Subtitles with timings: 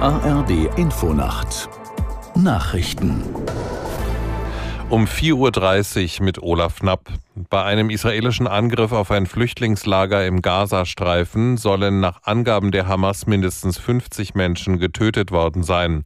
[0.00, 1.70] ARD Infonacht
[2.34, 3.24] Nachrichten
[4.90, 7.08] um 4.30 Uhr mit Olaf Knapp.
[7.48, 13.78] Bei einem israelischen Angriff auf ein Flüchtlingslager im Gazastreifen sollen nach Angaben der Hamas mindestens
[13.78, 16.04] 50 Menschen getötet worden sein.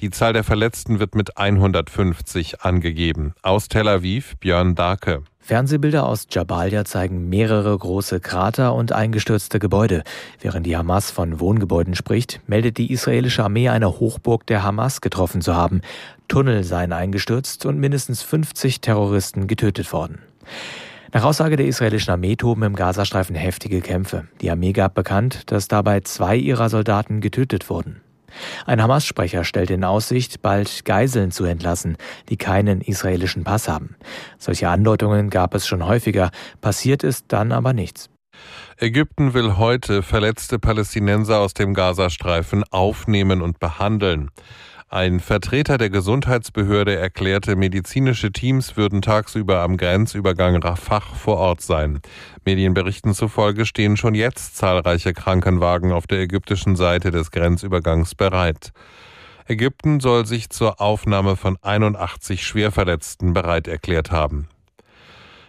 [0.00, 3.34] Die Zahl der Verletzten wird mit 150 angegeben.
[3.42, 5.22] Aus Tel Aviv Björn Darke.
[5.46, 10.02] Fernsehbilder aus Jabalia zeigen mehrere große Krater und eingestürzte Gebäude.
[10.40, 15.42] Während die Hamas von Wohngebäuden spricht, meldet die israelische Armee eine Hochburg der Hamas getroffen
[15.42, 15.82] zu haben.
[16.26, 20.18] Tunnel seien eingestürzt und mindestens 50 Terroristen getötet worden.
[21.12, 24.26] Nach Aussage der israelischen Armee toben im Gazastreifen heftige Kämpfe.
[24.40, 28.00] Die Armee gab bekannt, dass dabei zwei ihrer Soldaten getötet wurden.
[28.66, 31.96] Ein Hamas-Sprecher stellt in Aussicht, bald Geiseln zu entlassen,
[32.28, 33.96] die keinen israelischen Pass haben.
[34.38, 38.10] Solche Andeutungen gab es schon häufiger, passiert ist dann aber nichts.
[38.78, 44.30] Ägypten will heute verletzte Palästinenser aus dem Gazastreifen aufnehmen und behandeln.
[44.88, 52.00] Ein Vertreter der Gesundheitsbehörde erklärte, medizinische Teams würden tagsüber am Grenzübergang Rafah vor Ort sein.
[52.44, 58.70] Medienberichten zufolge stehen schon jetzt zahlreiche Krankenwagen auf der ägyptischen Seite des Grenzübergangs bereit.
[59.48, 64.48] Ägypten soll sich zur Aufnahme von 81 Schwerverletzten bereit erklärt haben.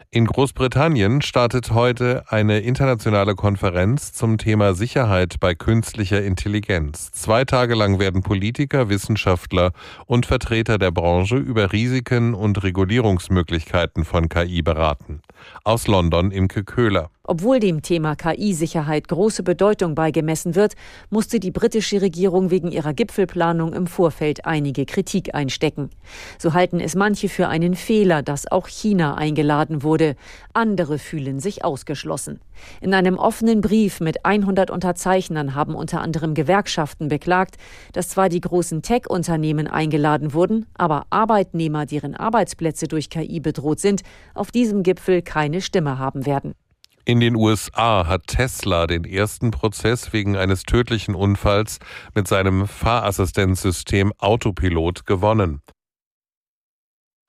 [0.09, 7.11] In Großbritannien startet heute eine internationale Konferenz zum Thema Sicherheit bei künstlicher Intelligenz.
[7.11, 9.73] Zwei Tage lang werden Politiker, Wissenschaftler
[10.05, 15.22] und Vertreter der Branche über Risiken und Regulierungsmöglichkeiten von KI beraten.
[15.66, 17.09] Aus London Imke Köhler.
[17.30, 20.75] Obwohl dem Thema KI-Sicherheit große Bedeutung beigemessen wird,
[21.09, 25.89] musste die britische Regierung wegen ihrer Gipfelplanung im Vorfeld einige Kritik einstecken.
[26.39, 30.16] So halten es manche für einen Fehler, dass auch China eingeladen wurde.
[30.53, 32.39] Andere fühlen sich ausgeschlossen.
[32.80, 37.58] In einem offenen Brief mit 100 Unterzeichnern haben unter anderem Gewerkschaften beklagt,
[37.91, 44.03] dass zwar die großen Tech-Unternehmen eingeladen wurden, aber Arbeitnehmer, deren Arbeitsplätze durch KI bedroht sind,
[44.34, 46.56] auf diesem Gipfel keine Stimme haben werden.
[47.07, 51.79] In den USA hat Tesla den ersten Prozess wegen eines tödlichen Unfalls
[52.13, 55.62] mit seinem Fahrassistenzsystem Autopilot gewonnen.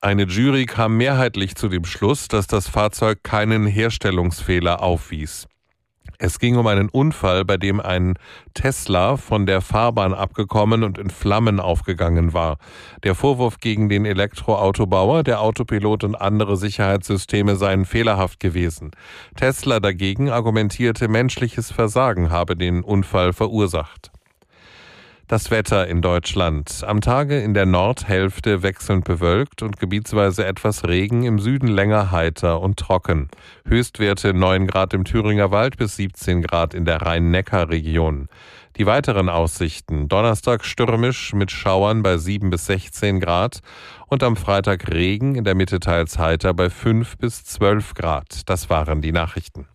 [0.01, 5.47] Eine Jury kam mehrheitlich zu dem Schluss, dass das Fahrzeug keinen Herstellungsfehler aufwies.
[6.21, 8.15] Es ging um einen Unfall, bei dem ein
[8.53, 12.57] Tesla von der Fahrbahn abgekommen und in Flammen aufgegangen war.
[13.03, 18.91] Der Vorwurf gegen den Elektroautobauer, der Autopilot und andere Sicherheitssysteme seien fehlerhaft gewesen.
[19.37, 24.11] Tesla dagegen argumentierte, menschliches Versagen habe den Unfall verursacht.
[25.29, 26.83] Das Wetter in Deutschland.
[26.87, 32.59] Am Tage in der Nordhälfte wechselnd bewölkt und gebietsweise etwas Regen, im Süden länger heiter
[32.61, 33.29] und trocken.
[33.63, 38.27] Höchstwerte 9 Grad im Thüringer Wald bis 17 Grad in der Rhein-Neckar-Region.
[38.77, 40.07] Die weiteren Aussichten.
[40.07, 43.59] Donnerstag stürmisch mit Schauern bei 7 bis 16 Grad
[44.07, 48.49] und am Freitag Regen in der Mitte teils heiter bei 5 bis 12 Grad.
[48.49, 49.67] Das waren die Nachrichten.